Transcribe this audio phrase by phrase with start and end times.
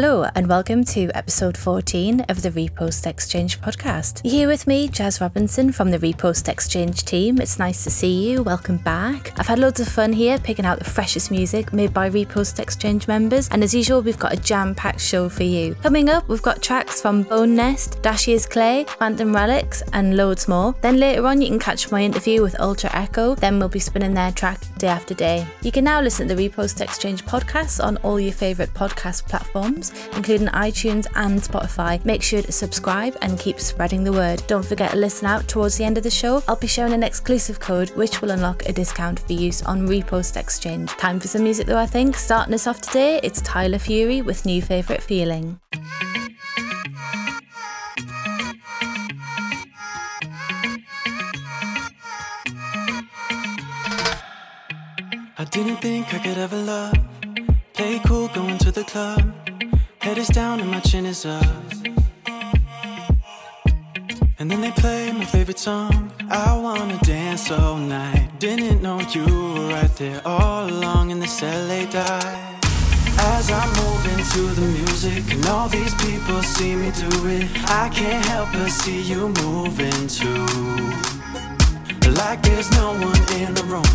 [0.00, 4.20] Hello, and welcome to episode 14 of the Repost Exchange podcast.
[4.22, 7.40] You're here with me, Jaz Robinson from the Repost Exchange team.
[7.40, 8.44] It's nice to see you.
[8.44, 9.36] Welcome back.
[9.40, 13.08] I've had loads of fun here picking out the freshest music made by Repost Exchange
[13.08, 15.74] members, and as usual, we've got a jam packed show for you.
[15.82, 20.76] Coming up, we've got tracks from Bone Nest, Dashius Clay, Phantom Relics, and loads more.
[20.80, 23.36] Then later on, you can catch my interview with Ultra Eko.
[23.36, 25.44] Then we'll be spinning their track day after day.
[25.62, 29.87] You can now listen to the Repost Exchange podcast on all your favourite podcast platforms,
[30.14, 32.04] including iTunes and Spotify.
[32.04, 34.42] Make sure to subscribe and keep spreading the word.
[34.46, 36.42] Don't forget to listen out towards the end of the show.
[36.48, 40.36] I'll be showing an exclusive code which will unlock a discount for use on Repost
[40.36, 40.90] Exchange.
[40.92, 42.16] Time for some music though, I think.
[42.16, 45.60] Starting us off today, it's Tyler Fury with New Favourite Feeling.
[55.40, 56.94] I didn't think I could ever love.
[57.72, 59.37] Play cool, going to the club.
[60.08, 61.44] Head is down and my chin is up.
[64.38, 66.10] And then they play my favorite song.
[66.30, 68.30] I wanna dance all night.
[68.38, 72.38] Didn't know you were right there all along in this LA dive.
[73.36, 77.90] As I move into the music and all these people see me do it, I
[77.90, 80.46] can't help but see you moving too.
[82.20, 83.90] Like there's no one in the room.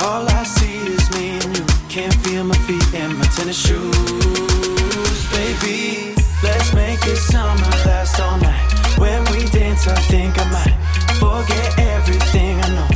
[0.00, 1.67] All I see is me and you.
[1.98, 6.14] Can't feel my feet in my tennis shoes, baby.
[6.44, 8.70] Let's make this summer last all night.
[8.98, 10.76] When we dance, I think I might
[11.18, 12.88] forget everything I know.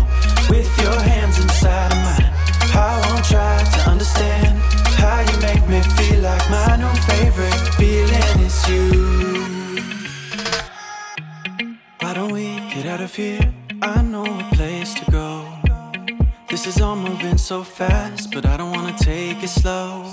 [0.48, 2.30] With your hands inside of mine,
[2.78, 4.56] I won't try to understand
[5.02, 8.86] how you make me feel like my new favorite feeling is you.
[11.98, 13.52] Why don't we get out of here?
[13.82, 15.48] I know a place to go.
[16.48, 18.21] This is all moving so fast,
[19.62, 20.10] slow.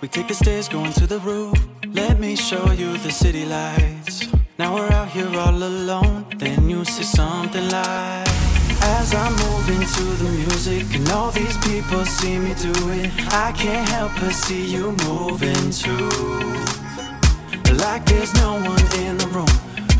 [0.00, 1.58] We take the stairs going to the roof.
[2.00, 4.28] Let me show you the city lights.
[4.58, 6.26] Now we're out here all alone.
[6.36, 8.28] Then you see something like.
[8.98, 13.10] As I move into the music and all these people see me do it,
[13.46, 16.08] I can't help but see you moving too.
[17.84, 19.54] Like there's no one in the room.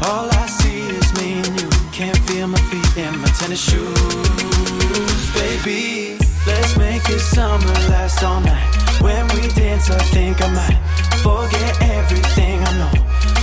[0.08, 1.68] All I see is me and you.
[1.98, 6.16] Can't feel my feet in my tennis shoes, baby.
[6.46, 8.77] Let's make this summer last all night.
[9.00, 10.80] When we dance, I think I might
[11.22, 12.92] forget everything I know.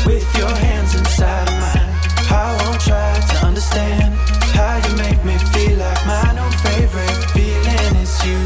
[0.05, 1.93] With your hands inside of mine,
[2.29, 4.13] I won't try to understand
[4.53, 8.39] how you make me feel like my new favorite feeling is you.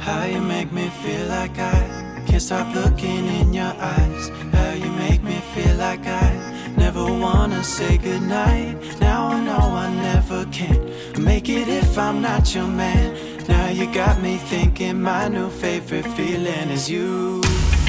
[0.00, 4.30] How you make me feel like I can't stop looking in your eyes.
[4.52, 8.98] How you make me feel like I never wanna say goodnight.
[9.00, 10.78] Now I know I never can
[11.22, 13.31] make it if I'm not your man.
[13.48, 17.40] Now you got me thinking my new favorite feeling is you.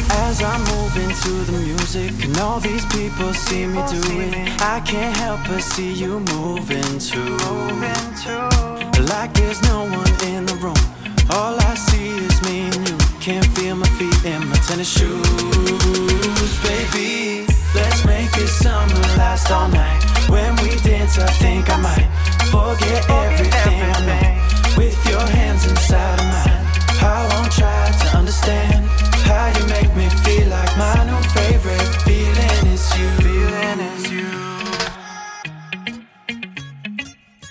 [0.10, 4.80] As I move into the music and all these people see me do it, I
[4.82, 7.38] can't help but see you moving too.
[9.12, 10.84] Like there's no one in the room.
[11.30, 12.98] All I see is me and you.
[13.20, 17.46] Can't feel my feet in my tennis shoes, baby.
[17.76, 20.04] Let's make this summer last all night.
[20.30, 22.10] When we dance, I think I might
[22.52, 24.33] forget everything I know.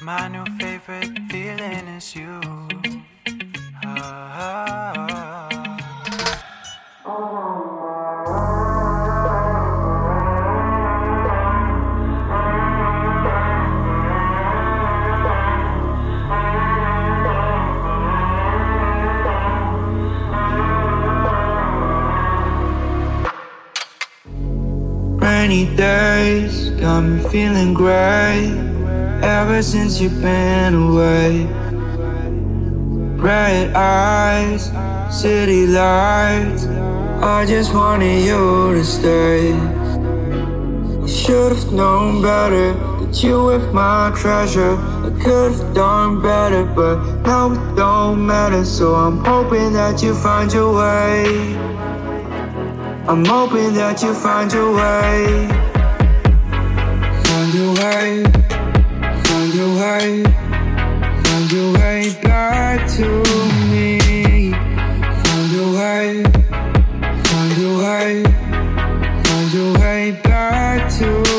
[0.05, 2.52] My new favorite feeling is you.
[25.53, 28.57] Rainy days got me feeling great
[29.23, 31.45] ever since you've been away.
[33.21, 34.73] Red eyes,
[35.11, 36.65] city lights.
[37.21, 39.53] I just wanted you to stay.
[41.03, 44.77] I should've known better that you were my treasure.
[44.79, 46.97] I could've done better, but
[47.27, 48.65] now it don't matter.
[48.65, 51.62] So I'm hoping that you find your way.
[53.13, 55.47] I'm hoping that you find your way.
[57.25, 58.25] Find your way.
[59.25, 60.23] Find your way.
[61.23, 63.07] Find your way back to
[63.69, 64.53] me.
[65.25, 66.23] Find your way.
[67.29, 68.23] Find your way.
[69.25, 71.32] Find your way back to me.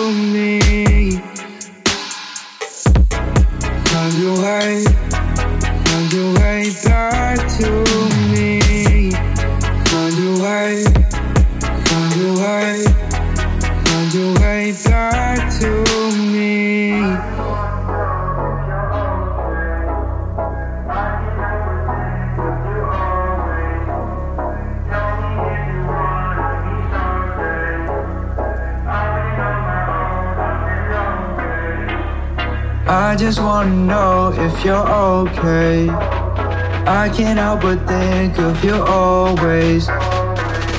[33.14, 35.88] I just wanna know if you're okay.
[35.88, 39.86] I can't help but think of you always.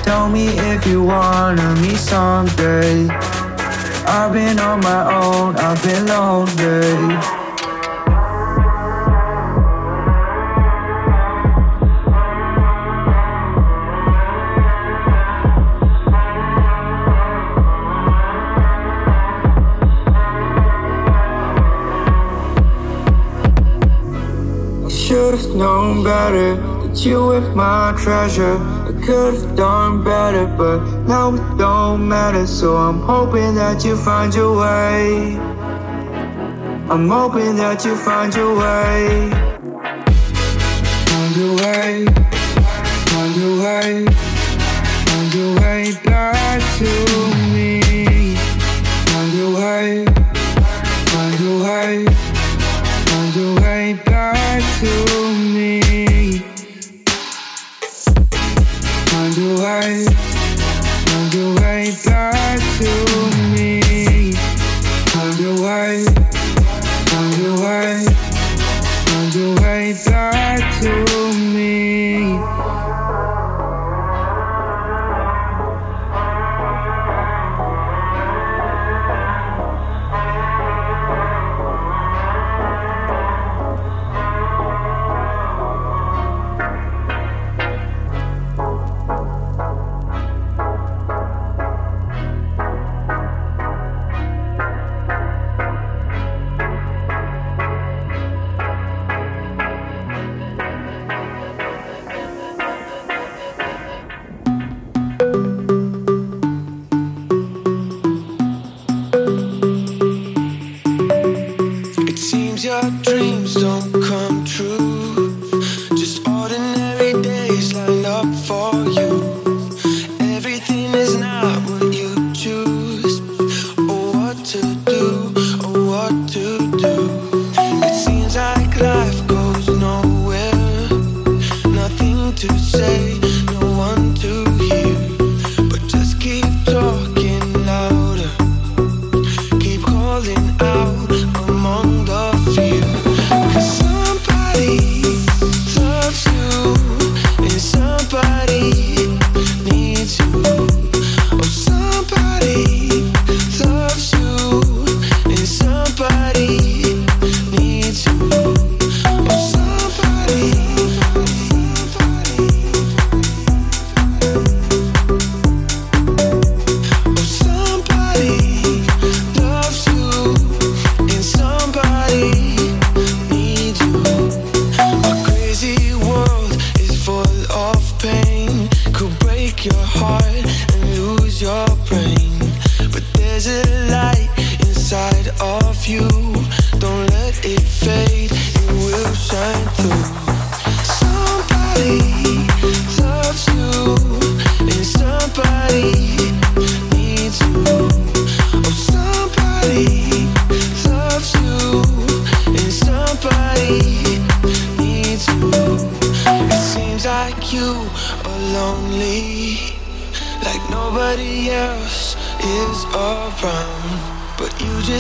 [0.03, 3.07] Tell me if you wanna meet someday.
[4.09, 7.34] I've been on my own, I've been lonely.
[25.65, 28.59] Known better that you were my treasure.
[28.89, 30.79] I could've done better, but
[31.13, 32.47] now it don't matter.
[32.47, 35.39] So I'm hoping that you find your way.
[36.93, 39.31] I'm hoping that you find your way.
[41.11, 42.05] Find your way.
[43.13, 44.05] Find your way.
[45.09, 46.91] Find your way back to
[47.55, 48.37] me.
[49.13, 50.05] Find your way.
[51.13, 52.14] Find your way.
[53.85, 54.93] Way back to
[55.53, 56.39] me.
[59.11, 60.14] Find your way.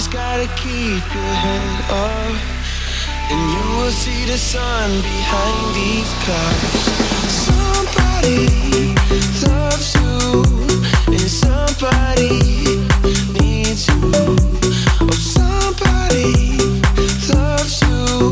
[0.05, 2.37] Just gotta keep your head up.
[3.31, 6.85] And you will see the sun behind these clouds.
[7.47, 8.95] Somebody
[9.47, 10.43] loves you,
[11.07, 12.39] and somebody
[13.39, 14.13] needs you.
[15.01, 16.59] Oh, somebody
[17.33, 18.31] loves you,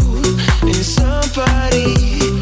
[0.69, 2.42] and somebody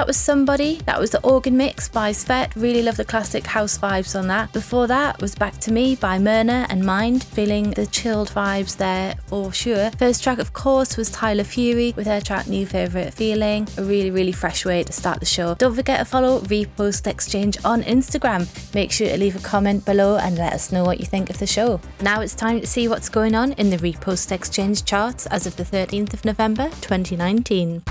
[0.00, 0.76] that was Somebody.
[0.86, 2.52] That was the organ mix by Svet.
[2.56, 4.50] Really love the classic house vibes on that.
[4.54, 7.24] Before that was Back to Me by Myrna and Mind.
[7.24, 9.90] Feeling the chilled vibes there for sure.
[9.98, 13.68] First track, of course, was Tyler Fury with her track New Favorite Feeling.
[13.76, 15.54] A really, really fresh way to start the show.
[15.56, 18.48] Don't forget to follow Repost Exchange on Instagram.
[18.74, 21.38] Make sure to leave a comment below and let us know what you think of
[21.38, 21.78] the show.
[22.00, 25.56] Now it's time to see what's going on in the Repost Exchange charts as of
[25.56, 27.82] the 13th of November 2019.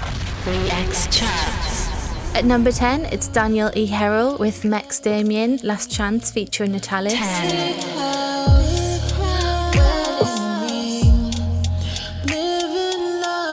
[0.47, 1.68] Re-Ex Charts.
[2.35, 3.87] At number 10, it's Daniel E.
[3.87, 7.11] Harrell with Mex Damien, Last Chance featuring Natalis.
[7.11, 7.89] 10.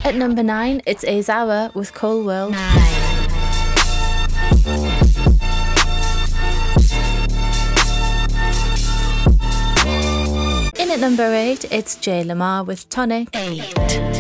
[0.05, 2.53] At number 9, it's Azawa with Cold World.
[2.53, 3.07] 9.
[10.79, 13.29] In at number 8, it's Jay Lamar with Tonic.
[13.35, 14.16] 8.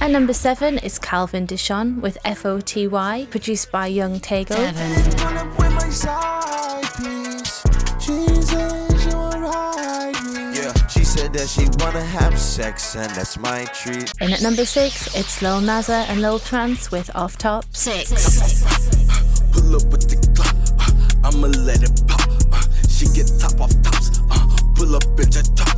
[0.00, 4.54] At number 7 is Calvin Dishon with FOTY, produced by Young Tego.
[4.54, 5.56] 7.
[5.56, 7.62] with my side piece.
[7.98, 10.56] Jesus, you ride me.
[10.56, 14.12] Yeah, she said that she wanna have sex, and that's my treat.
[14.20, 17.64] In at number 6, it's Lil Naza and Lil Trance with Off Top.
[17.72, 18.62] 6.
[19.52, 22.30] Pull up with the clock, uh, I'ma let it pop.
[22.52, 25.74] Uh, she get top off tops, uh, pull up in the top.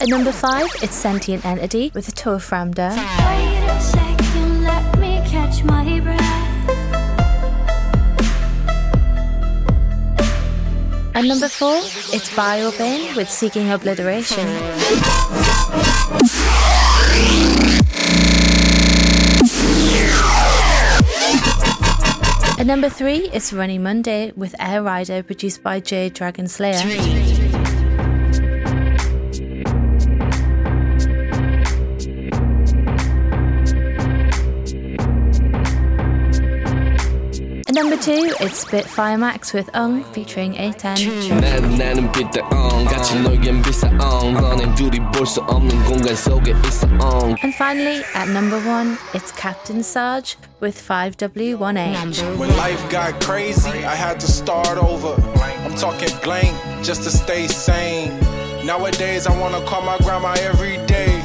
[0.00, 2.90] At number 5, it's Sentient Entity with Toe Framda.
[2.90, 6.20] Wait a second, let me catch my breath.
[11.14, 11.76] At number 4,
[12.12, 14.48] it's Biobane with Seeking Obliteration.
[22.58, 26.80] At number 3, it's Running Monday with Air Rider produced by J Dragon Slayer.
[38.01, 41.29] At number 2, it's Spitfire Max with Ung featuring A10.
[41.39, 46.55] 나는 나는 빛대 on 같이 놀긴 비싸 on 너네 둘이 볼 수 없는 공간 속에
[46.65, 51.93] 있어 on And finally, at number 1, it's Captain Sarge with 5W1H.
[51.93, 55.13] Number when life got crazy, I had to start over.
[55.63, 58.09] I'm talking blank just to stay sane.
[58.65, 61.21] Nowadays, I wanna call my grandma every day.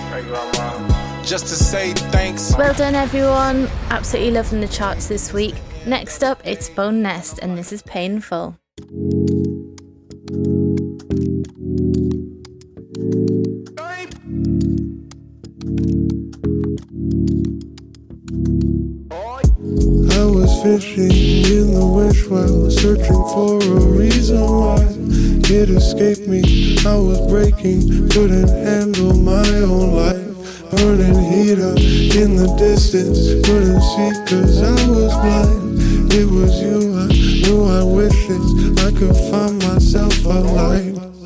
[1.24, 2.52] Just to say thanks.
[2.58, 3.70] Well done, everyone.
[3.88, 5.54] Absolutely loving the charts this week.
[5.87, 8.57] Next up, it's Bone Nest, and this is Painful.
[8.75, 8.83] I
[20.25, 24.85] was fishing in the wish well, searching for a reason why
[25.49, 26.77] it escaped me.
[26.85, 30.26] I was breaking, couldn't handle my own life.
[30.71, 36.11] Burning heat up in the distance, couldn't see cause I was blind.
[36.11, 41.16] It was you, I knew I wishes I could find myself alive.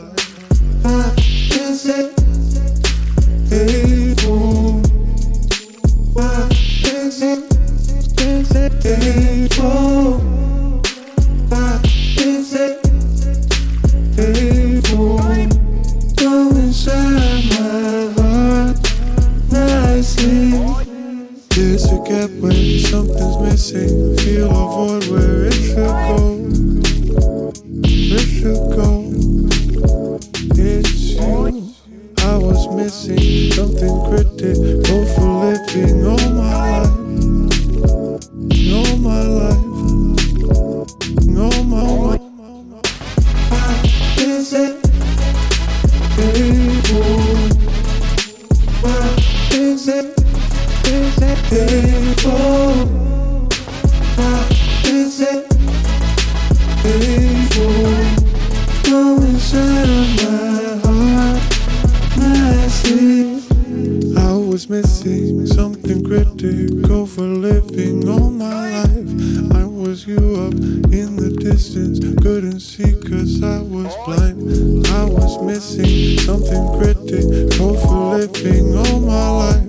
[78.32, 79.68] looking all my life.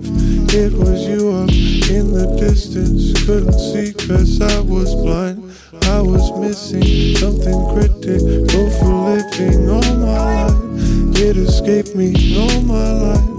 [0.55, 1.51] It was you up
[1.91, 5.53] in the distance, couldn't see cause I was blind.
[5.89, 11.19] I was missing something critical for living all my life.
[11.19, 13.31] It escaped me all my life.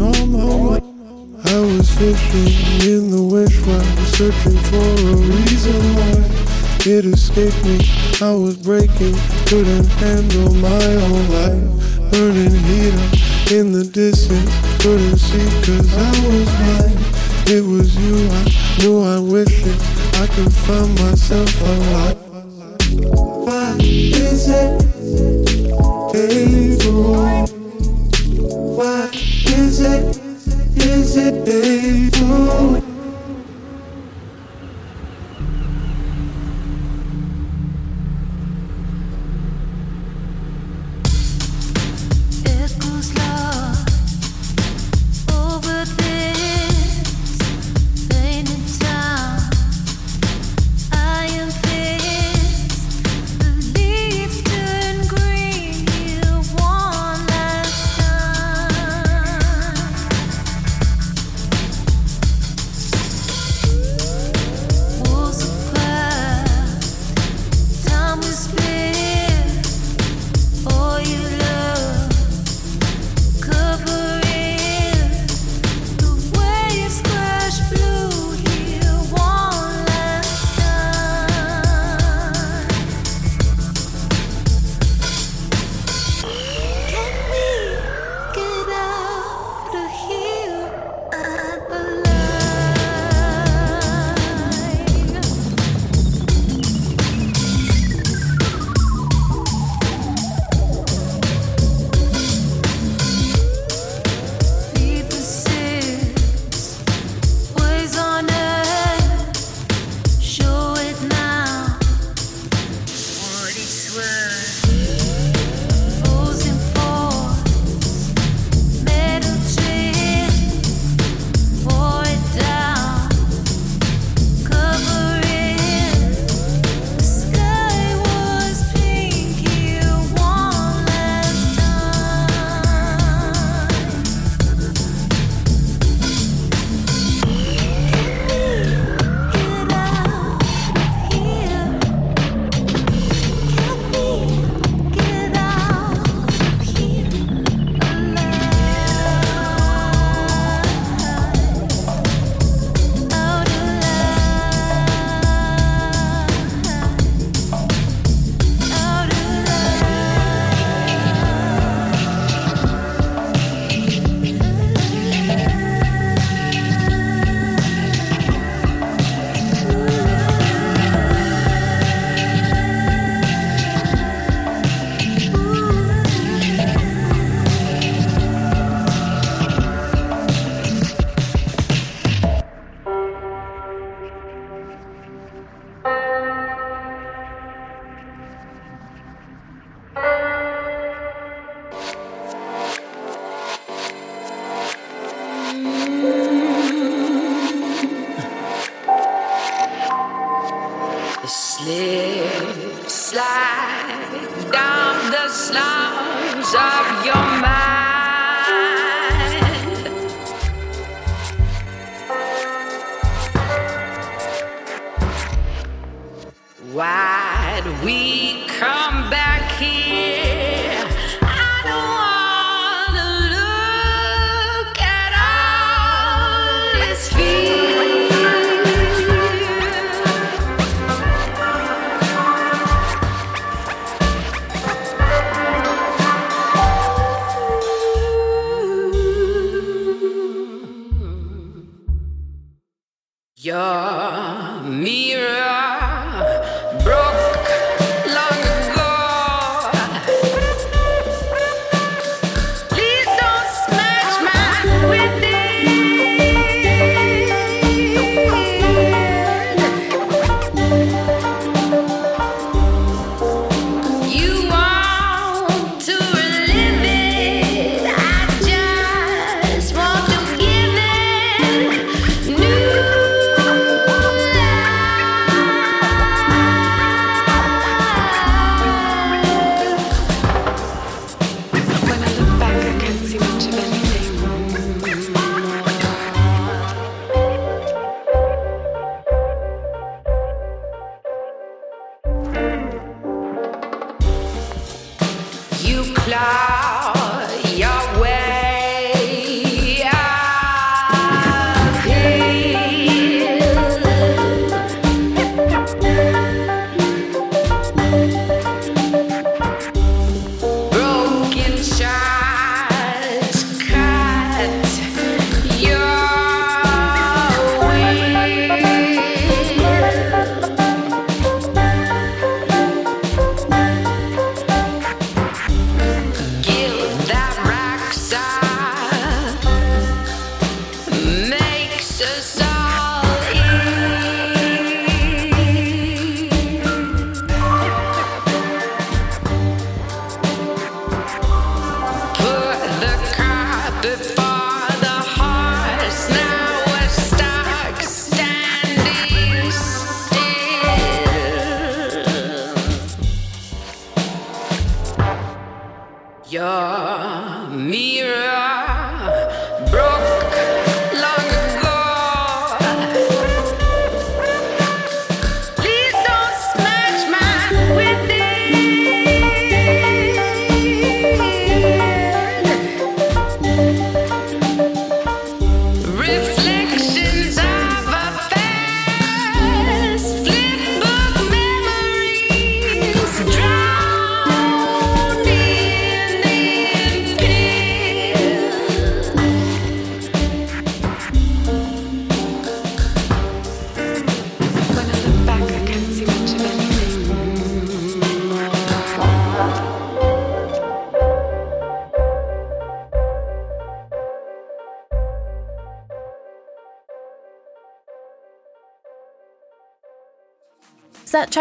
[0.00, 0.84] All my life.
[1.46, 6.40] I was fishing in the wish while searching for a reason why.
[6.86, 7.80] It escaped me,
[8.22, 9.14] I was breaking,
[9.46, 12.10] couldn't handle my own life.
[12.10, 14.48] Burning heat up, in the distance,
[14.80, 16.98] couldn't see cause I was blind.
[17.48, 18.44] It was you, I
[18.78, 19.80] knew I wished it.
[20.20, 22.16] I could find myself alive.
[23.46, 24.80] Why is it
[26.12, 27.46] painful?
[28.76, 30.16] Why is it,
[30.76, 32.79] is it painful?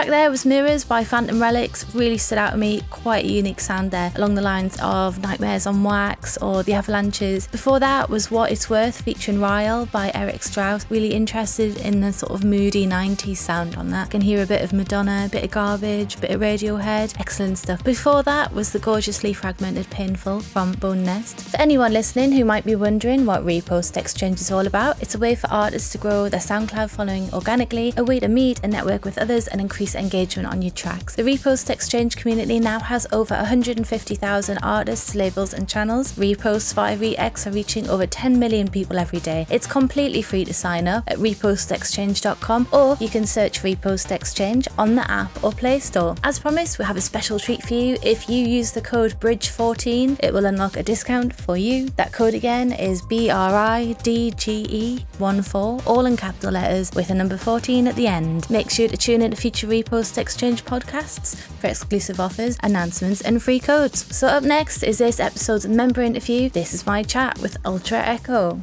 [0.10, 1.93] There was Mirrors by Phantom Relics.
[1.93, 2.82] Really stood out to me.
[2.89, 7.45] Quite a unique sound there, along the lines of Nightmares on Wax or The Avalanches.
[7.45, 10.89] Before that was What It's Worth featuring Ryal by Erik Strauss.
[10.89, 14.10] Really interested in the sort of moody 90s sound on that.
[14.10, 17.19] Can hear a bit of Madonna, a bit of Garbage, a bit of Radiohead.
[17.19, 17.84] Excellent stuff.
[17.84, 21.41] Before that was the gorgeously fragmented Painful from Bone Nest.
[21.41, 25.19] For anyone listening who might be wondering what Repost Exchange is all about, it's a
[25.19, 29.06] way for artists to grow their SoundCloud following organically, a way to meet and network
[29.06, 31.16] with others and increase engagement on your tracks.
[31.16, 36.14] The Repost Exchange community now has over 150,000 artists, labels, and channels.
[36.14, 39.46] Reposts via ReX are reaching over 10 million people every day.
[39.50, 44.96] It's completely free to sign up at repostexchange.com or you can search Repost Exchange on
[44.96, 46.16] the app or Play Store.
[46.24, 47.98] As promised, we have a special treat for you.
[48.04, 51.88] If you use the code BRIDGE14, it will unlock a discount for you.
[51.98, 56.92] That code again is B R I D G E 14, all in capital letters
[56.96, 58.50] with a number 14 at the end.
[58.50, 63.42] Make sure to tune in to future Repost Exchange podcasts for exclusive offers, announcements, and
[63.42, 64.13] free codes.
[64.13, 66.50] So, up next is this episode's member interview.
[66.50, 68.62] This is my chat with Ultra Eko.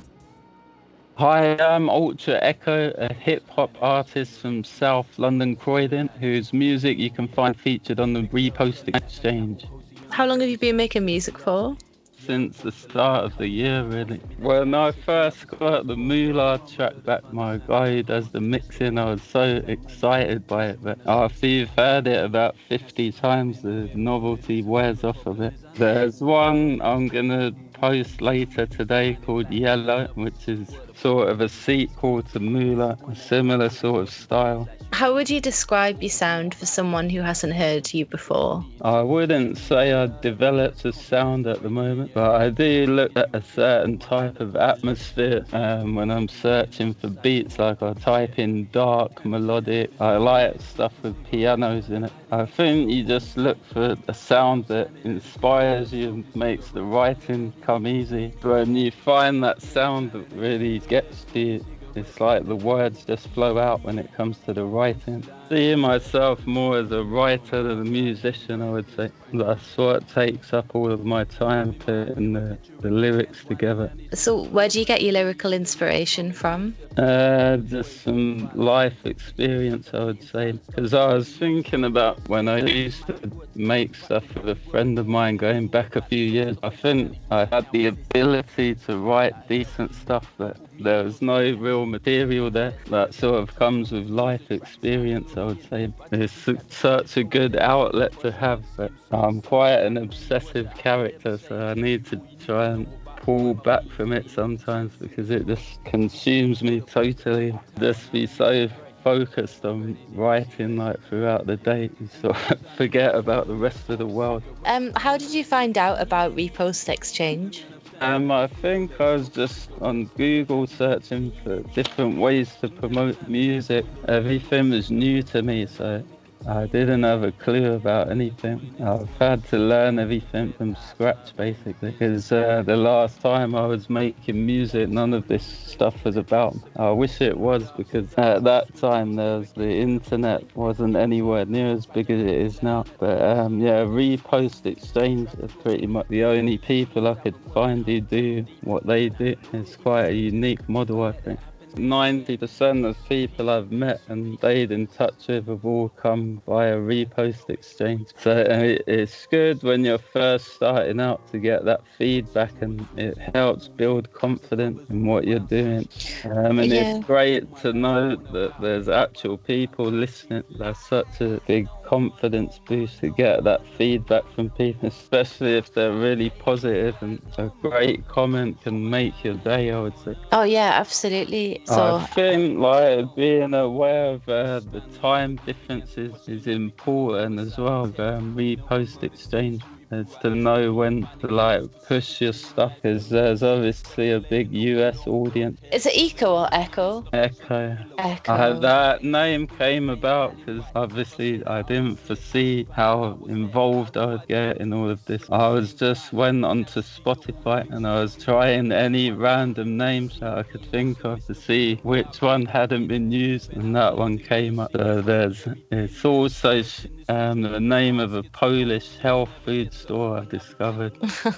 [1.14, 7.09] Hi, I'm Ultra Eko, a hip hop artist from South London, Croydon, whose music you
[7.09, 9.64] can find featured on the Repost Exchange
[10.11, 11.79] How long have you been making music for?
[12.26, 14.20] Since the start of the year, really.
[14.38, 19.12] When I first got the Moolah track back, my guy who does the mixing, I
[19.12, 20.82] was so excited by it.
[20.82, 25.54] But after you've heard it about 50 times, the novelty wears off of it.
[25.74, 32.22] There's one I'm gonna post later today called Yellow, which is sort of a sequel
[32.22, 34.68] to Moolah, a similar sort of style.
[34.92, 38.64] How would you describe your sound for someone who hasn't heard you before?
[38.81, 43.35] I wouldn't say I developed a sound at the moment, but I do look at
[43.35, 47.59] a certain type of atmosphere um, when I'm searching for beats.
[47.59, 49.90] Like I type in dark, melodic.
[50.01, 52.12] I like stuff with pianos in it.
[52.31, 57.53] I think you just look for a sound that inspires you and makes the writing
[57.61, 58.33] come easy.
[58.40, 63.28] When you find that sound that really gets to you, it's like the words just
[63.28, 65.24] flow out when it comes to the writing.
[65.48, 69.11] See myself more as a writer than a musician, I would say.
[69.32, 73.92] That's what takes up all of my time putting the, the lyrics together.
[74.12, 76.74] So, where do you get your lyrical inspiration from?
[76.96, 80.52] Uh, just some life experience, I would say.
[80.52, 85.06] Because I was thinking about when I used to make stuff with a friend of
[85.06, 86.56] mine going back a few years.
[86.62, 91.87] I think I had the ability to write decent stuff, but there was no real
[91.87, 92.74] material there.
[92.90, 95.92] That sort of comes with life experience, I would say.
[96.12, 101.75] It's such a good outlet to have, but I'm quite an obsessive character, so I
[101.75, 107.59] need to try and pull back from it sometimes because it just consumes me totally.
[107.79, 108.68] Just be so
[109.03, 113.99] focused on writing like throughout the day, you sort of forget about the rest of
[113.99, 114.42] the world.
[114.64, 117.64] Um, how did you find out about Repost Exchange?
[118.00, 123.87] Um, I think I was just on Google searching for different ways to promote music.
[124.06, 126.04] Everything was new to me, so
[126.46, 128.75] I didn't have a clue about anything.
[128.81, 133.90] I've had to learn everything from scratch, basically, because uh, the last time I was
[133.90, 136.57] making music, none of this stuff was about.
[136.77, 141.72] I wish it was, because at that time there was the internet wasn't anywhere near
[141.72, 142.85] as big as it is now.
[142.99, 148.01] But um, yeah, Repost Exchange are pretty much the only people I could find who
[148.01, 149.35] do what they do.
[149.53, 151.40] It's quite a unique model, I think.
[151.76, 157.48] 90% of people I've met and stayed in touch with have all come via repost
[157.50, 158.08] exchange.
[158.16, 163.18] So uh, it's good when you're first starting out to get that feedback and it
[163.34, 165.88] helps build confidence in what you're doing.
[166.24, 166.80] Um, and Yeah.
[166.80, 170.44] it's great to know that there's actual people listening.
[170.58, 175.92] That's such a big confidence boost to get that feedback from people, especially if they're
[175.92, 180.16] really positive and a great comment can make your day, I would say.
[180.33, 181.61] Oh yeah, absolutely.
[181.64, 187.85] So I think like being aware of uh, the time differences is important as well.
[187.99, 194.11] Um, repost exchange is to know when to like push your stuff because there's obviously
[194.11, 195.61] a big US audience.
[195.72, 197.05] is it Eco or Echo?
[197.12, 197.77] Echo.
[197.99, 198.33] Echo.
[198.33, 204.59] I, that name came about because obviously I didn't foresee how involved I would get
[204.59, 205.22] in all of this.
[205.31, 210.42] I was just went onto Spotify and I was trying any random names that I
[210.42, 214.72] could think of to see which one hadn't been used, and that one came up.
[214.72, 216.62] So there's it's also
[217.09, 220.92] um, the name of a Polish health food store I've discovered.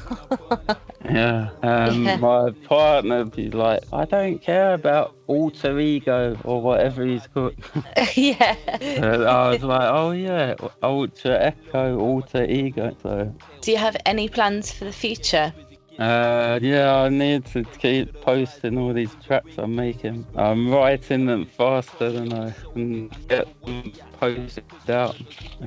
[1.04, 1.50] Yeah.
[1.62, 2.16] Um, Yeah.
[2.16, 7.54] My partner be like, I don't care about alter ego or whatever he's called.
[8.14, 8.56] yeah.
[8.80, 12.94] And I was like, oh yeah, ultra echo, alter ego.
[13.02, 15.52] So, Do you have any plans for the future?
[15.98, 20.26] uh, yeah, I need to keep posting all these tracks I'm making.
[20.36, 25.16] I'm writing them faster than I can get them posted out.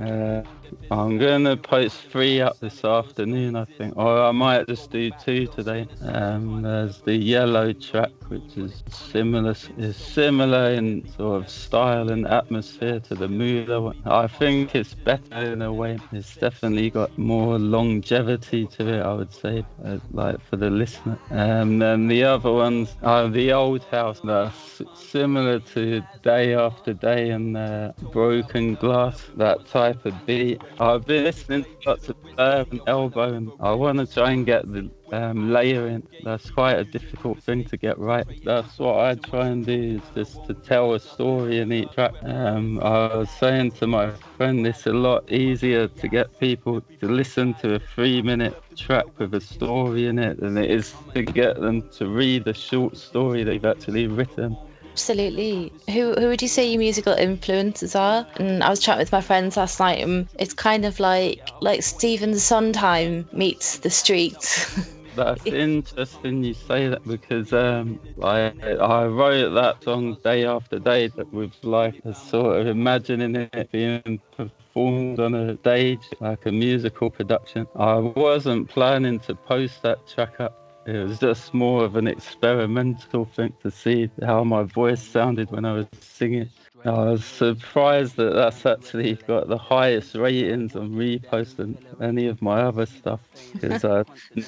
[0.00, 0.42] Uh,
[0.90, 5.46] I'm gonna post three up this afternoon, I think, or I might just do two
[5.46, 5.86] today.
[6.02, 12.26] Um, there's the yellow track, which is similar, is similar in sort of style and
[12.26, 14.02] atmosphere to the Moolah one.
[14.04, 15.98] I think it's better in a way.
[16.12, 21.18] It's definitely got more longevity to it, I would say, uh, like for the listener.
[21.30, 27.30] And then the other ones are the old house, that's similar to Day After Day
[27.30, 30.61] and uh, Broken Glass, that type of beat.
[30.80, 34.44] I've been listening to lots of Verve and Elbow, and I want to try and
[34.44, 36.06] get the um, layering.
[36.24, 38.26] That's quite a difficult thing to get right.
[38.44, 42.12] That's what I try and do is just to tell a story in each track.
[42.22, 47.06] Um, I was saying to my friend, it's a lot easier to get people to
[47.08, 51.60] listen to a three-minute track with a story in it than it is to get
[51.60, 54.56] them to read a short story they've actually written.
[54.92, 55.72] Absolutely.
[55.88, 58.26] Who who would you say your musical influences are?
[58.36, 61.82] And I was chatting with my friends last night, and it's kind of like like
[61.82, 64.78] Stephen Sondheim meets the streets.
[65.16, 71.08] That's interesting you say that because um, I I wrote that song day after day
[71.08, 76.52] that with like a sort of imagining it being performed on a stage like a
[76.52, 77.66] musical production.
[77.76, 80.61] I wasn't planning to post that track up.
[80.84, 85.64] It was just more of an experimental thing to see how my voice sounded when
[85.64, 86.50] I was singing.
[86.84, 92.42] I was surprised that that's actually got the highest ratings on repost than any of
[92.42, 93.20] my other stuff
[93.52, 94.04] because I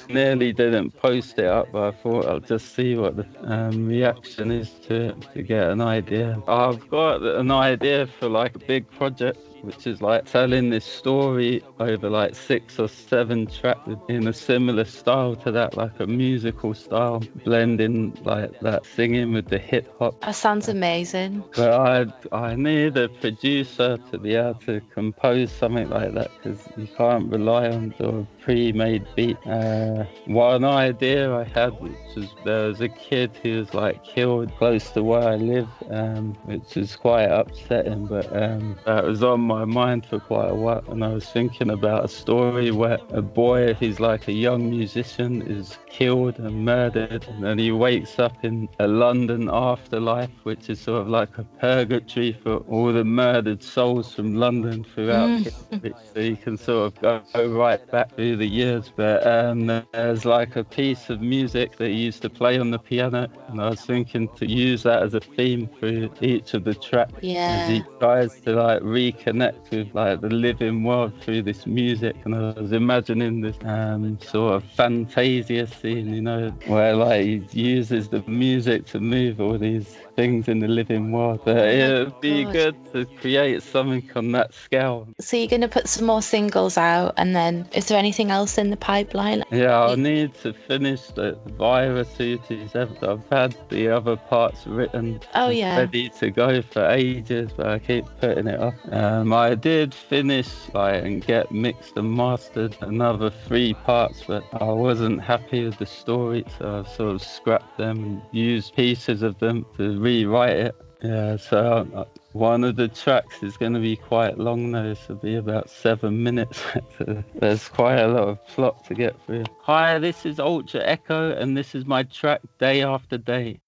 [0.09, 4.51] nearly didn't post it up, but I thought I'll just see what the um, reaction
[4.51, 6.41] is to it to get an idea.
[6.47, 11.63] I've got an idea for like a big project which is like telling this story
[11.79, 16.73] over like six or seven tracks in a similar style to that, like a musical
[16.73, 20.19] style, blending like that singing with the hip hop.
[20.21, 21.43] that sounds amazing.
[21.55, 26.59] But I I need a producer to be able to compose something like that because
[26.77, 29.37] you can't rely on of pre-made beat.
[29.45, 34.55] Uh, one idea I had, which was there was a kid who was like killed
[34.57, 38.05] close to where I live, um, which is quite upsetting.
[38.05, 41.69] But um, that was on my mind for quite a while, and I was thinking
[41.69, 47.25] about a story where a boy who's like a young musician is killed and murdered,
[47.29, 51.43] and then he wakes up in a London afterlife, which is sort of like a
[51.59, 55.43] purgatory for all the murdered souls from London throughout Mm.
[55.43, 55.93] history.
[56.13, 58.91] So you can sort of go, go right back through the years.
[58.95, 62.79] But um, there's like a piece of music that he used to play on the
[62.79, 66.73] piano, and I was thinking to use that as a theme through each of the
[66.73, 67.13] tracks.
[67.15, 67.67] As Yeah.
[67.67, 72.51] he tries to like reconnect with like the living world through this music, and I
[72.59, 78.23] was imagining this um, sort of fantasia scene, you know, where like he uses the
[78.27, 81.41] music to move all these things in the living world.
[81.45, 82.53] But it'd be God.
[82.53, 85.07] good to create something on that scale.
[85.19, 88.69] So you're gonna put some more singles out, and then is there anything else in
[88.69, 89.43] the pipeline?
[89.51, 92.97] Yeah, I'll need to finish the virus 227.
[93.03, 95.77] I've had the other parts written Oh, yeah.
[95.77, 98.75] ready to go for ages, but I keep putting it off.
[98.91, 104.65] Um, I did finish like, and get mixed and mastered another three parts, but I
[104.65, 109.37] wasn't happy with the story, so I've sort of scrapped them and used pieces of
[109.39, 110.75] them to rewrite it.
[111.01, 114.83] Yeah, so uh, one of the tracks is going to be quite long though.
[114.83, 116.63] This will be about seven minutes.
[117.35, 119.45] There's quite a lot of plot to get through.
[119.61, 123.59] Hi, this is Ultra Eko, and this is my track Day After Day.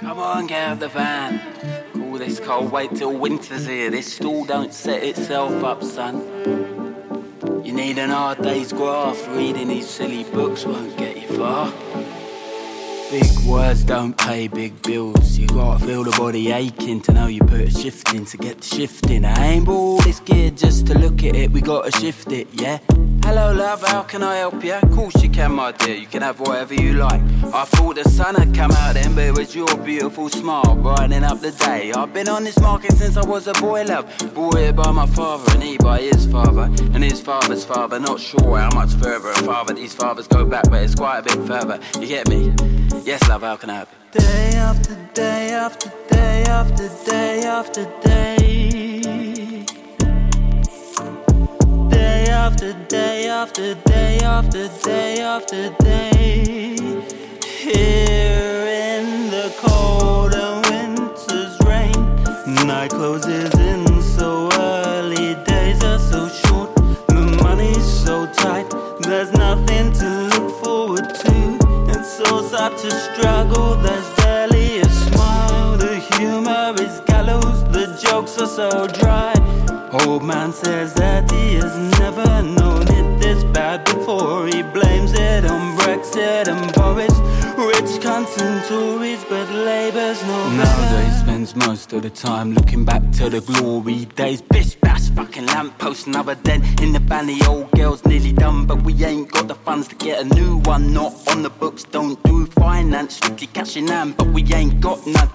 [0.00, 1.40] Come on, get out the van.
[1.92, 2.72] Call this cold.
[2.72, 3.88] Wait till winter's here.
[3.90, 6.16] This stool don't set itself up, son.
[7.64, 9.28] You need an hard day's graft.
[9.28, 11.72] Reading these silly books won't get you far.
[13.12, 15.36] Big words don't pay big bills.
[15.36, 18.62] You gotta feel the body aching to know you put a shift in to get
[18.62, 19.26] the shift in.
[19.26, 21.50] I ain't bought this gear just to look at it.
[21.50, 22.78] We gotta shift it, yeah.
[23.22, 23.82] Hello, love.
[23.86, 24.72] How can I help you?
[24.72, 25.94] Of course you can, my dear.
[25.94, 27.20] You can have whatever you like.
[27.52, 31.22] I thought the sun had come out then, but it was your beautiful smile brightening
[31.22, 31.92] up the day.
[31.92, 34.06] I've been on this market since I was a boy, love.
[34.32, 36.62] Bought by my father and he by his father
[36.94, 38.00] and his father's father.
[38.00, 41.22] Not sure how much further a father these fathers go back, but it's quite a
[41.22, 41.78] bit further.
[42.00, 42.54] You get me?
[43.04, 43.42] Yes, love.
[43.42, 44.20] How can I help you?
[44.20, 49.66] Day after day after day after day after day.
[51.90, 56.76] Day after day after day after day after day.
[57.58, 62.66] Here in the cold and winter's rain.
[62.66, 63.52] Night closes
[73.22, 75.76] struggle, there's barely a smile.
[75.76, 79.32] The humor is gallows, the jokes are so dry.
[80.00, 84.48] Old man says that he has never known it this bad before.
[84.48, 87.14] He blames it on Brexit and Boris.
[87.72, 88.36] Rich cunts
[88.68, 94.04] Tories, but Labour's no Nowadays spends most of the time looking back to the glory
[94.04, 94.42] days.
[94.42, 97.38] Bish bash, fucking lamppost, another den in the valley.
[97.46, 100.92] Old girl's nearly done, but we ain't got the funds to get a new one.
[100.92, 105.06] Not on the books, don't do finance, strictly cash in hand, but we ain't got
[105.06, 105.30] none.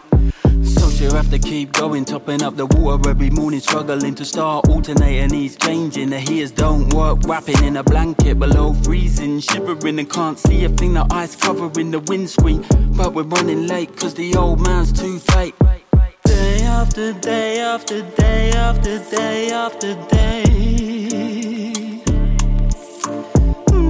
[0.64, 4.68] So she'll have to keep going, topping up the water every morning, struggling to start
[4.70, 5.34] alternating.
[5.34, 10.38] He's changing, the heaters don't work, wrapping in a blanket below freezing, shivering and can't
[10.38, 10.94] see a thing.
[10.94, 15.56] The ice covering the windscreen, but we're running late cause the old man's too fake.
[16.24, 20.44] Day after day after day after day after day.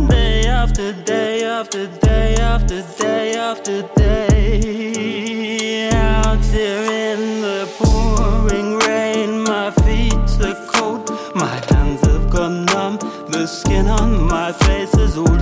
[0.08, 5.57] Day after day after day after day after day.
[5.94, 10.14] Out in the pouring rain, my feet
[10.46, 12.98] are cold, my hands have gone numb,
[13.28, 15.38] the skin on my face is all.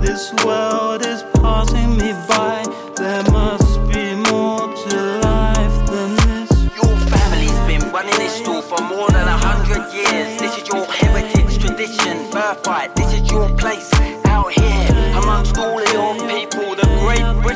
[0.00, 2.64] This world is passing me by.
[2.96, 6.50] There must be more to life than this.
[6.82, 10.40] Your family's been running this store for more than a hundred years.
[10.40, 12.96] This is your heritage, tradition, birthright.
[12.96, 13.90] This is your place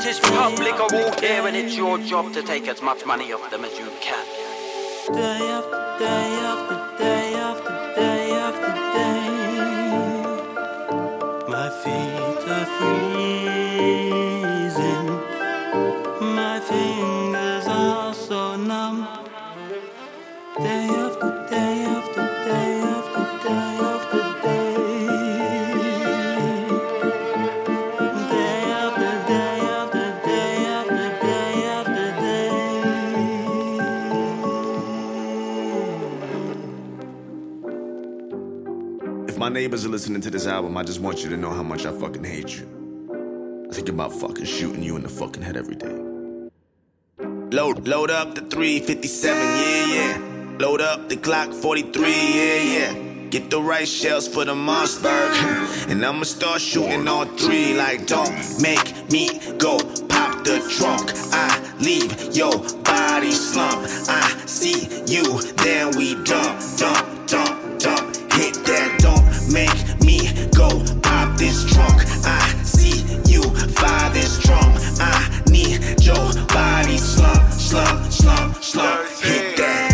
[0.05, 3.65] great British public here, and it's your job to take as much money off them
[3.65, 4.27] as you can.
[5.15, 9.21] Day after day after day after day after day.
[11.49, 13.14] My feet are freezing.
[39.45, 41.85] My neighbors are listening to this album, I just want you to know how much
[41.85, 43.67] I fucking hate you.
[43.71, 45.95] I think about fucking shooting you in the fucking head every day.
[47.55, 50.57] Load, load up the 357, yeah, yeah.
[50.59, 52.93] Load up the Glock 43, yeah, yeah.
[53.29, 55.35] Get the right shells for the Mossberg.
[55.91, 57.75] And I'ma start shooting all three.
[57.75, 59.29] Like, don't make me
[59.59, 59.77] go
[60.09, 61.13] pop the trunk.
[61.35, 63.85] I leave your body slump.
[64.09, 68.24] I see you, then we dump, dump, dump, dump.
[68.37, 70.19] Hit that, don't make me
[70.57, 70.69] go
[71.03, 72.03] pop this trunk.
[72.27, 73.43] I see you,
[73.79, 74.73] fire this drum.
[74.99, 79.09] I need your body slump, slump, slump, slump.
[79.21, 79.94] Hit that.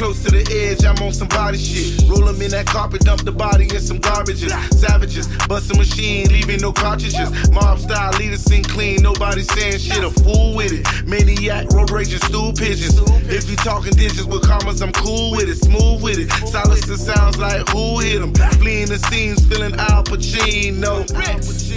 [0.00, 2.08] Close to the edge, I'm on some body shit.
[2.08, 4.50] Roll 'em in that carpet, dump the body in some garbages.
[4.72, 7.28] Savages, bust a machine, leaving no cartridges.
[7.52, 10.86] Mob style, lead the scene clean, nobody saying shit, a fool with it.
[11.06, 12.98] Maniac, road raging, stool pigeons.
[13.28, 16.32] If you talking digits with commas, I'm cool with it, smooth with it.
[16.48, 18.32] Silence the sounds like who hit 'em.
[18.58, 21.04] Fleeing the scenes, feeling Al Pacino.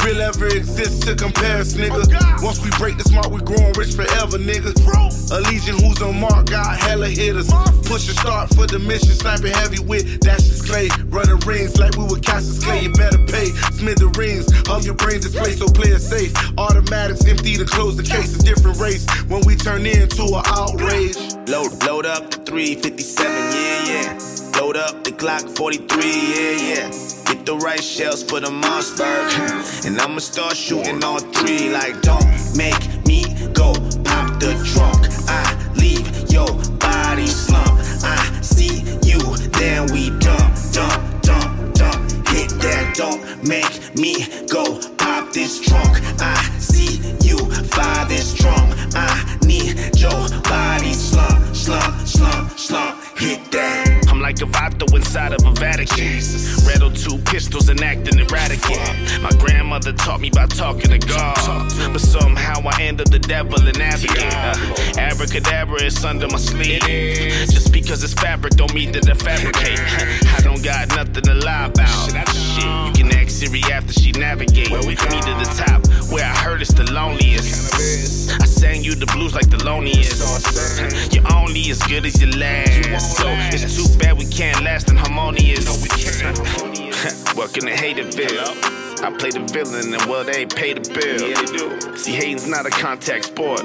[0.05, 2.07] Real ever exists to compare us, nigga.
[2.41, 4.71] Once we break the mark, we growing rich forever, nigga.
[5.31, 7.49] A legion who's on mark, got hella hitters.
[7.83, 10.89] Push a start for the mission, sniping heavy with Dashius Clay.
[11.09, 13.45] Running rings like we were Cassius Clay, you better pay.
[13.73, 16.33] Smith the rings, all your brains display, so play it safe.
[16.57, 19.05] Automatics empty to close the case, a different race.
[19.27, 21.17] When we turn into an outrage.
[21.47, 24.59] Load, load up the 357, yeah, yeah.
[24.59, 26.89] Load up the Glock 43, yeah, yeah.
[27.25, 29.85] Get the right shells for the Mossberg.
[29.85, 31.69] And I'ma start shooting all three.
[31.69, 35.07] Like, don't make me go pop the trunk.
[35.27, 35.43] I
[35.75, 36.47] leave your
[39.63, 42.27] then we dump, dump, dump, dump.
[42.27, 44.13] Hit that, don't make me
[44.47, 44.63] go
[44.97, 45.93] pop this trunk.
[46.19, 47.37] I see you
[47.75, 48.67] fire this drum.
[48.93, 49.13] I
[49.45, 52.95] need your body slump, slump, slump, slump.
[53.17, 53.82] Hit that.
[54.23, 56.21] Like a vato inside of a Vatican.
[56.65, 58.61] Rattle two pistols and acting erratic.
[59.21, 61.35] My grandmother taught me by talking to God.
[61.91, 64.33] But somehow I end up the devil and advocate.
[64.97, 66.79] Abracadabra is under my sleeve.
[67.51, 69.79] Just because it's fabric don't mean that I fabricate.
[70.37, 72.11] I don't got nothing to lie about.
[72.33, 74.71] Shit, you can ask Siri after she navigate.
[74.71, 78.31] Me to the top, where I heard it's the loneliest.
[78.41, 81.13] I sang you the blues like the loneliest.
[81.13, 83.17] You're only as good as your last.
[83.17, 85.65] So it's too bad we can't last in harmonious.
[85.65, 86.37] No, we can't.
[87.35, 89.03] Welcome to Haterville.
[89.03, 91.97] I play the villain and well, they pay the bill.
[91.97, 93.61] See, hating's not a contact sport.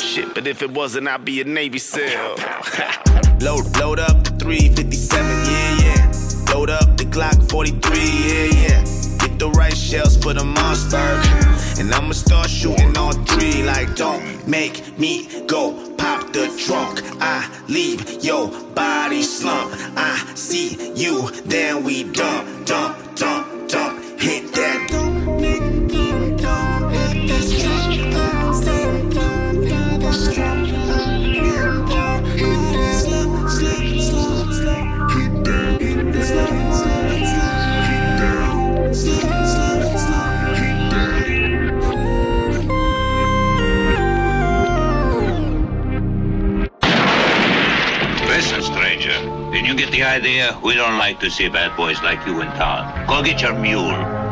[0.00, 2.36] Shit, but if it wasn't, I'd be a Navy SEAL.
[3.40, 6.54] Load, load up the 357, yeah, yeah.
[6.54, 8.84] Load up the Glock 43, yeah, yeah.
[9.18, 11.80] Get the right shells for the Mossberg.
[11.80, 13.62] And I'ma start shooting all three.
[13.62, 17.02] Like, don't make me go pop the trunk.
[17.20, 17.38] I
[17.68, 19.74] leave your body slump.
[19.96, 24.20] I see you, then we dump, dump, dump, dump.
[24.20, 24.89] Hit that.
[49.90, 50.58] Get the idea?
[50.62, 53.06] We don't like to see bad boys like you in town.
[53.06, 54.29] Go get your mule.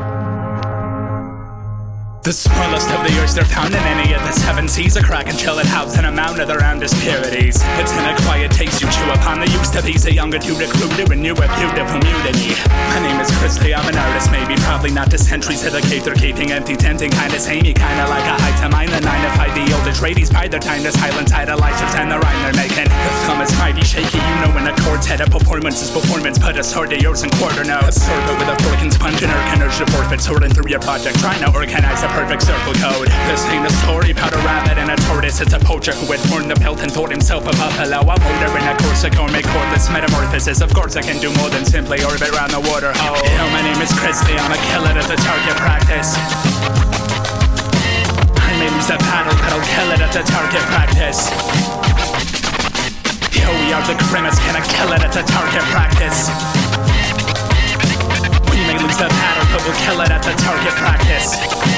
[2.28, 5.38] The smallest of the oyster found in any of the seven seas, a crack and
[5.38, 7.56] chill it housed in a mound of the roundest purities.
[7.80, 10.60] It's in a quiet taste you chew upon the used to be a younger dude
[10.60, 12.52] recruited when you were beautiful mutiny.
[12.92, 16.12] My name is Chrisley, I'm an artist, maybe probably not the centuries to the cater
[16.12, 19.54] keeping empty tenting kinda samey, kinda like a high to mine, the nine to five
[19.56, 22.92] the oldest tradies by their time the silent idolizers and the rhyme they're making.
[22.92, 26.56] The thumb is mighty shaky, you know when a head a performance is performance, put
[26.56, 27.96] a sword to yours in quarter notes.
[27.96, 31.18] Absorb it with a fork and sponge and urge to forfeit, sorting through your project,
[31.20, 33.06] trying to organize a perfect circle code.
[33.30, 35.38] This ain't a story about a rabbit and a tortoise.
[35.40, 38.02] It's a poacher who had torn the pelt and thought himself a buffalo.
[38.02, 40.58] A motor in a Corsica or make cordless metamorphosis.
[40.58, 43.22] Of course, I can do more than simply orbit around the water hole.
[43.22, 44.34] Yo, my name is Christy.
[44.34, 46.18] I'm a killer at the target practice.
[48.34, 51.22] I may lose the paddle, but I'll kill it at the target practice.
[53.30, 56.34] Yo, we are the grimace, can I kill it at the target practice?
[58.50, 61.77] We may lose the paddle, but we'll kill it at the target practice.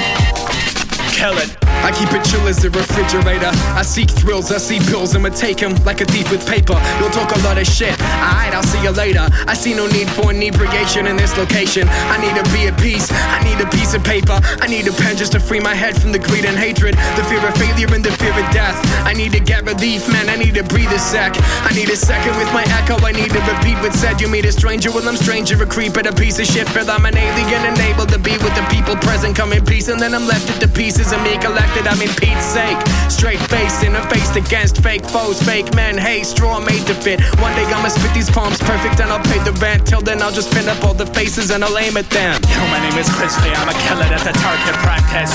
[1.20, 1.69] Kill it.
[1.82, 3.50] I keep it chill as a refrigerator.
[3.74, 6.78] I seek thrills, I see bills, I'ma take 'em like a thief with paper.
[6.98, 7.96] You'll talk a lot of shit.
[8.00, 9.26] Alright, I'll see you later.
[9.46, 11.88] I see no need for inebriation in this location.
[11.88, 13.10] I need to be at peace.
[13.10, 14.38] I need a piece of paper.
[14.60, 17.24] I need a pen just to free my head from the greed and hatred, the
[17.24, 18.76] fear of failure and the fear of death.
[19.04, 20.28] I need to get relief, man.
[20.28, 21.36] I need to breathe a sec.
[21.64, 22.96] I need a second with my echo.
[23.04, 24.20] I need to repeat what said.
[24.20, 26.68] You meet a stranger, well, I'm stranger, a creep, and a piece of shit.
[26.68, 29.36] Feel I'm an alien and able to be with the people present.
[29.36, 31.36] Come in peace, and then I'm left at the pieces of me
[31.70, 31.86] collected.
[31.90, 32.78] I mean, Pete's sake.
[33.10, 35.96] Straight faced and I'm faced against fake foes, fake men.
[35.98, 37.20] Hey, straw made to fit.
[37.40, 39.86] One day I'ma spit these palms perfect and I'll pay the rent.
[39.86, 42.40] Till then, I'll just pin up all the faces and I'll aim at them.
[42.48, 43.52] Yo, my name is Chrisley.
[43.54, 45.34] I'm a killer at the target practice.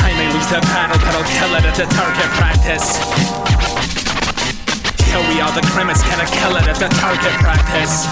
[0.00, 2.86] I may lose the battle, but I'll kill it at the target practice.
[5.10, 8.06] Yo, we are the grimace, gonna kill it at the target practice?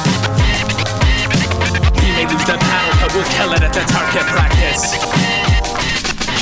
[2.00, 5.43] We may lose the battle, but we'll kill it at the target practice.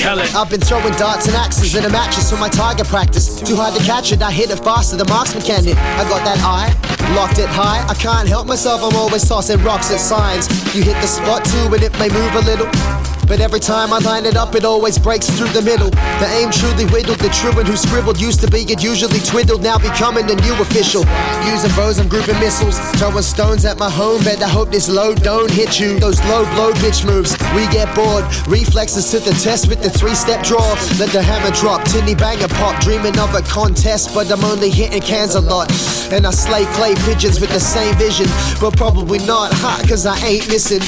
[0.05, 3.41] I've been throwing darts and axes in a mattress for my target practice.
[3.41, 5.77] Too hard to catch it, I hit it faster than marksman can it.
[5.77, 6.75] I got that eye,
[7.15, 7.87] locked it high.
[7.89, 10.49] I can't help myself, I'm always tossing rocks at signs.
[10.75, 13.12] You hit the spot too, and it may move a little.
[13.27, 15.91] But every time I line it up, it always breaks through the middle.
[15.91, 19.79] The aim truly whittled, the truant who scribbled used to be, it usually twiddled, now
[19.79, 21.05] becoming the new official.
[21.49, 24.43] Using bows, I'm grouping missiles, throwing stones at my home bed.
[24.43, 25.99] I hope this load don't hit you.
[25.99, 28.25] Those low blow bitch moves, we get bored.
[28.47, 30.77] Reflexes to the test with the three step draw.
[30.99, 32.81] Let the hammer drop, tinny banger pop.
[32.83, 35.71] Dreaming of a contest, but I'm only hitting cans a lot.
[36.13, 38.27] And I slay clay pigeons with the same vision,
[38.61, 40.83] but probably not, ha, cause I ain't missing.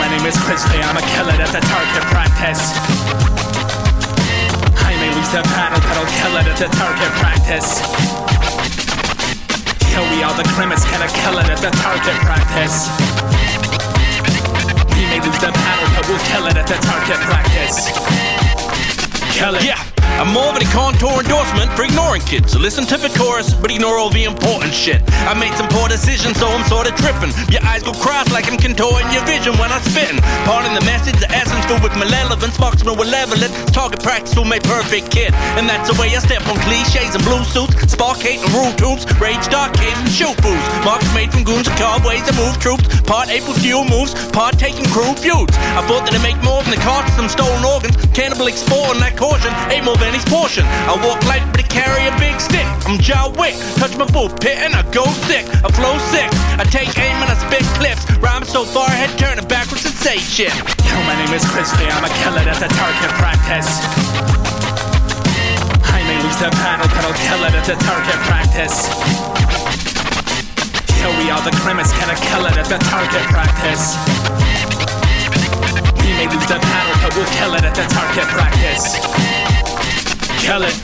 [0.00, 2.72] My name is Chrisley, I'm a killer at the target practice.
[4.80, 7.84] I may lose the battle, but I'll kill it at the target practice.
[9.92, 12.88] Yo, we are the grimace, I kill it at the target practice?
[14.96, 17.92] We may lose the battle, but we'll kill it at the target practice.
[19.36, 19.64] Kill it.
[19.64, 19.99] Yeah.
[20.18, 22.52] I'm more of a contour endorsement for ignoring kids.
[22.52, 25.02] So listen to the chorus, but ignore all the important shit.
[25.28, 27.32] I made some poor decisions, so I'm sorta tripping.
[27.52, 30.20] Your eyes go cross like I'm contorting your vision when I'm spitting.
[30.44, 32.58] Pardon the message, the essence filled with malevolence.
[32.58, 33.52] Marksman will level it.
[33.72, 35.32] Target practice will make perfect kid.
[35.56, 37.92] And that's the way I step on cliches and blue suits.
[37.92, 39.08] Spark hate and rule tubes.
[39.20, 40.64] Rage dark caves and shoot fools.
[40.84, 42.84] Marks made from goons and cowboys that move troops.
[43.08, 45.56] Part April fuel moves, part taking crew feuds.
[45.74, 47.96] I thought that I make more than the cost of some stolen organs.
[48.14, 50.64] Cannibal exporting that caution, ain't more than his portion.
[50.88, 52.66] I walk light, but I carry a big stick.
[52.86, 55.46] I'm John Wick, touch my full pit and I go sick.
[55.62, 56.26] I flow sick,
[56.58, 58.02] I take aim and I spit clips.
[58.18, 60.52] Rhyme so far ahead, turn it backwards and say shit.
[60.88, 63.70] Yo, my name is Christy, I'm a killer that's a target practice.
[65.86, 68.90] I may lose the battle, but I'll kill it at the target practice.
[70.98, 73.96] Yo, we are the grimace, can I kill it at the target practice?
[76.02, 78.98] We may lose the battle, but we'll kill it at the target practice.
[80.40, 80.82] Kill it.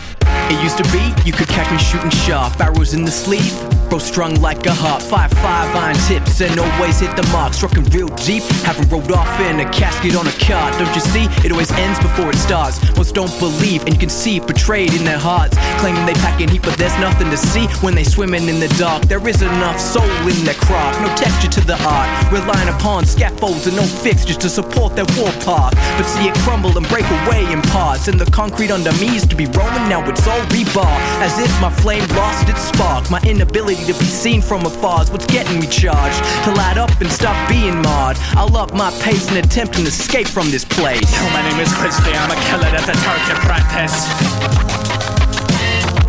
[0.53, 3.55] It used to be you could catch me shooting sharp, arrows in the sleeve,
[3.89, 5.03] bro strung like a harp.
[5.03, 7.55] Five five iron tips and always hit the mark.
[7.55, 10.73] Struck real deep, haven't rolled off in a casket on a cart.
[10.79, 11.25] Don't you see?
[11.45, 12.81] It always ends before it starts.
[12.97, 15.57] Most don't believe, and you can see betrayed in their hearts.
[15.81, 18.69] Claiming they pack in heat, but there's nothing to see when they swimming in the
[18.79, 19.03] dark.
[19.05, 22.09] There is enough soul in their crock, no texture to the art.
[22.33, 25.75] Relying upon scaffolds and no fixtures to support their warpath.
[25.97, 28.09] But see it crumble and break away in parts.
[28.09, 30.97] And the concrete under me used to be Roman, now it's all rebar.
[31.21, 33.11] As if my flame lost its spark.
[33.11, 36.23] My inability to be seen from afar is what's getting me charged.
[36.45, 38.17] To light up and stop being marred.
[38.33, 41.11] I'll up my pace and attempt an escape from this place.
[41.37, 43.95] My name is Christy, I'm a killer at the target practice.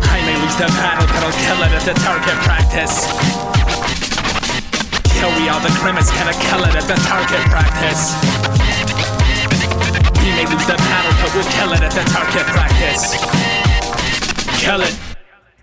[0.08, 3.04] I may lose the battle, but I'll kill it at the target practice.
[5.20, 8.14] Yo, we are the grimace, can I kill it at the target practice?
[10.22, 13.18] We may lose the battle, but we'll kill it at the target practice.
[14.62, 15.17] Kill it.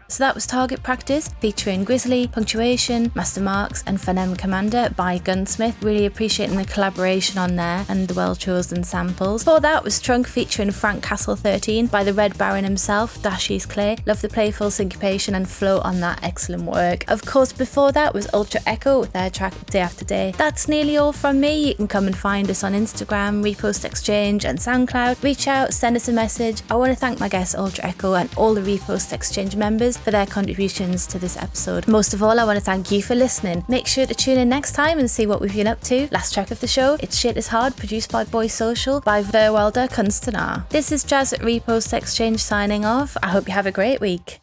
[0.07, 5.81] So that was Target Practice featuring Grizzly, Punktuation, Masta Marx, and Phoneme Commander by Gunsmith.
[5.81, 9.43] Really appreciating the collaboration on there and the well chosen samples.
[9.43, 13.97] Before that was Trunk featuring Frank Kastle 13 by the Red Baron himself, Dashius Clay.
[14.05, 17.03] Love the playful syncopation and flow on that excellent work.
[17.07, 20.33] Of course, before that was Ultra Eko with their track Day After Day.
[20.37, 21.69] That's nearly all from me.
[21.69, 25.23] You can come and find us on Instagram, Repost Exchange, and SoundCloud.
[25.23, 26.61] Reach out, send us a message.
[26.69, 30.11] I want to thank my guest Ultra Eko and all the Repost Exchange members for
[30.11, 31.87] their contributions to this episode.
[31.87, 33.65] Most of all, I want to thank you for listening.
[33.67, 36.07] Make sure to tune in next time and see what we've been up to.
[36.11, 39.89] Last track of the show, It's Shit is Hard, produced by Boi Social by Verdwaalde
[39.89, 40.67] Kunstenaar.
[40.69, 43.17] This is Jaz at Repost Exchange signing off.
[43.21, 44.39] I hope you have a great week.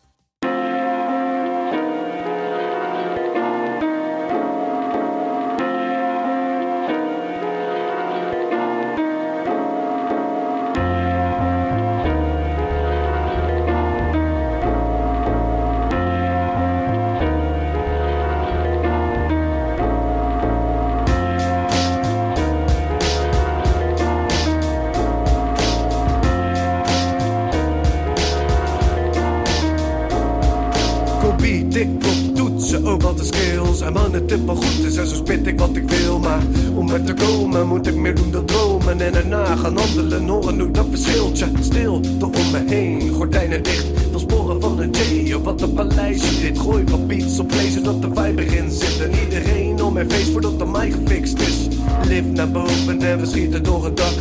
[46.72, 49.00] Gooi wat beats op de vibe erin zit.
[49.00, 51.68] En iedereen om mijn feest voordat de mij gefixt is.
[52.06, 54.12] Lift naar boven en we schieten door het dak.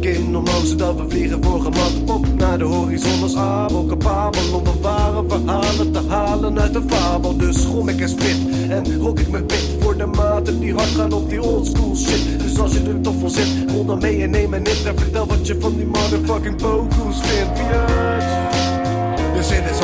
[0.00, 2.16] Kin omhoog zodat we vliegen voor gemak.
[2.16, 4.54] Op naar de horizon als abel Capabel.
[4.54, 7.36] Om de ware verhalen te halen uit de fabel.
[7.36, 8.38] Dus gom ik en spit
[8.68, 12.40] en rock ik mijn pit Voor de maten die hard gaan op die oldschool shit.
[12.40, 14.98] Dus als je er toch voor zit, rol dan mee en neem en nip En
[14.98, 17.52] vertel wat je van die motherfucking pokoes vindt.
[17.52, 18.42] Bitch
[19.36, 19.81] Je zin is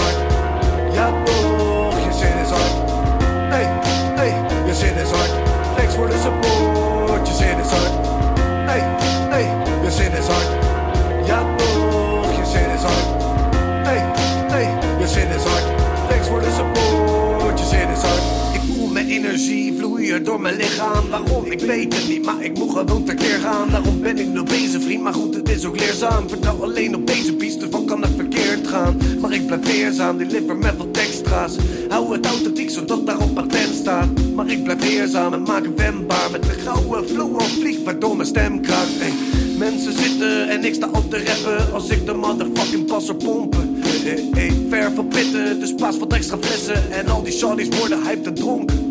[19.19, 21.09] energie vloeien door mijn lichaam.
[21.11, 21.45] Waarom?
[21.45, 23.71] Ik weet het niet, maar ik moet gewoon tekeer gaan.
[23.71, 25.03] Daarom ben ik nog bezig, vriend.
[25.03, 26.29] Maar goed, het is ook leerzaam.
[26.29, 28.97] Vertrouw alleen op deze piste, van kan het verkeerd gaan.
[29.21, 31.57] Maar ik blijf weerzaam, deliver met wat extra's.
[31.89, 34.09] Hou het authentiek, zodat daar op patent staat.
[34.35, 36.31] Maar ik blijf weerzaam en maak het wendbaar.
[36.31, 38.91] Met de gouden flow al vlieg, waardoor mijn stem kraakt.
[39.59, 41.73] Mensen zitten en ik sta op te rappen.
[41.73, 43.77] Als ik de motherfucking passer pompen.
[43.81, 46.93] Hey, hey, ver van pitten, dus plaats wat extra flessen.
[46.93, 48.88] En al die shawties worden hyped en dronken.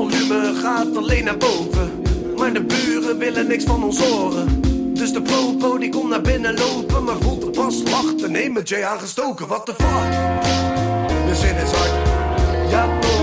[0.00, 2.02] Volume gaat alleen naar boven.
[2.36, 4.60] Maar de buren willen niks van ons horen.
[4.94, 7.04] Dus de popo die komt naar binnen lopen.
[7.04, 9.46] Maar voelt er pas lacht en neemt met Jay aangestoken.
[9.46, 10.10] What the fuck?
[11.26, 12.08] De zin is hard.
[12.70, 13.19] Ja toch,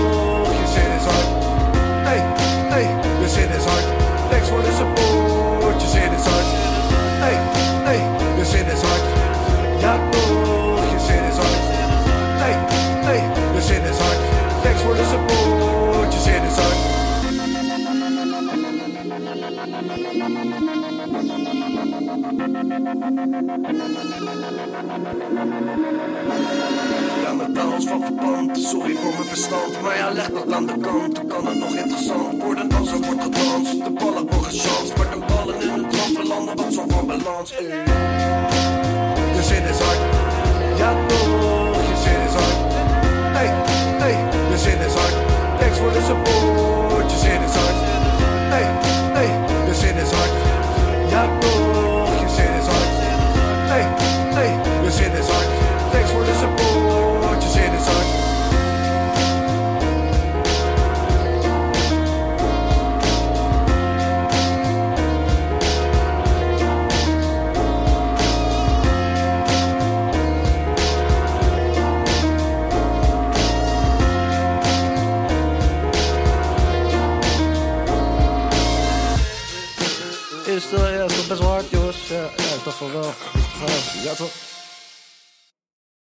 [23.18, 23.24] Ja,
[27.36, 31.26] mijn dans van verband, sorry voor mijn verstand Maar ja, leg dat aan de kant,
[31.26, 35.18] kan het nog interessant worden Als er wordt gedanst, de ballen worden gechance Maar de
[35.26, 37.52] ballen in het trans belanden, wat zo van balans.
[37.52, 37.64] Ey.
[39.36, 39.98] Je zit is hard,
[40.78, 42.72] ja toch, je zit is hard.
[43.36, 43.50] Hey,
[44.02, 44.16] hey,
[44.50, 45.14] je zit is hard.
[45.60, 47.78] Thanks voor de support, je zit is hard.
[48.54, 48.66] Hey,
[49.12, 49.30] hey,
[49.66, 50.32] je zit is hard.
[51.10, 51.67] Ja toch,
[82.78, 84.30] Ja, is toch.
[84.30, 84.47] best